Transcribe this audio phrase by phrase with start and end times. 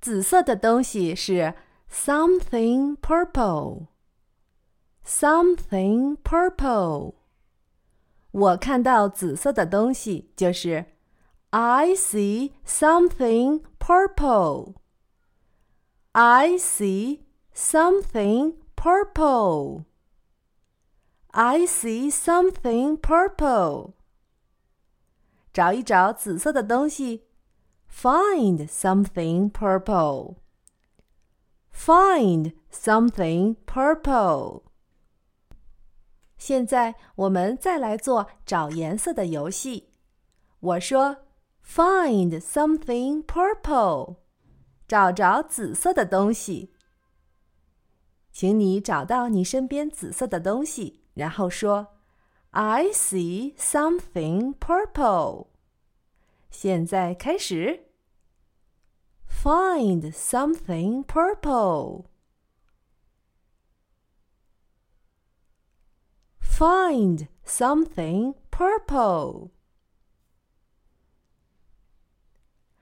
[0.00, 1.54] 紫色的东西是
[1.90, 3.88] something purple。
[5.04, 7.14] something purple。
[8.30, 10.86] 我看到紫色的东西就是
[11.50, 14.74] I see something purple。
[16.12, 17.20] I see
[17.54, 19.84] something purple.
[21.32, 23.92] I see something purple.
[25.52, 27.26] 找一找紫色的东西
[27.92, 30.36] ，find something purple.
[31.72, 34.62] Find something purple.
[36.36, 39.92] 现在我们再来做找颜色的游戏。
[40.60, 41.18] 我说
[41.64, 44.16] ，find something purple，
[44.88, 46.72] 找找紫色的东西。
[48.32, 51.88] 请你找到你身边紫色的东西，然后说
[52.50, 55.48] ：“I see something purple。”
[56.50, 57.86] 现在开始。
[59.28, 62.06] Find something purple.
[66.42, 69.50] Find something purple.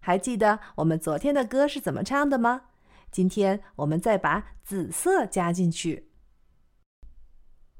[0.00, 2.64] 还记得我们昨天的歌是怎么唱的吗？
[3.10, 6.10] 今天我们再把紫色加进去。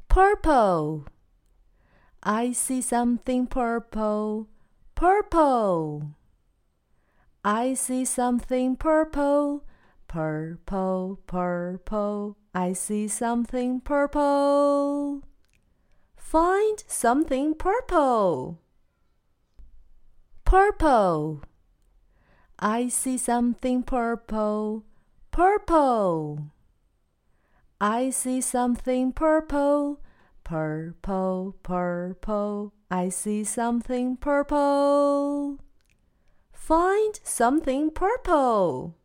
[0.08, 1.06] Purple.
[2.20, 4.46] I see something purple.
[5.02, 6.14] Purple.
[7.44, 9.64] I see something purple.
[10.06, 12.36] Purple, purple.
[12.54, 15.24] I see something purple.
[16.14, 18.60] Find something purple.
[20.44, 21.42] Purple.
[22.60, 24.84] I see something purple.
[25.32, 26.52] Purple.
[27.80, 29.98] I see something purple.
[30.52, 32.74] Purple, purple.
[32.90, 35.56] I see something purple.
[36.52, 38.98] Find something purple.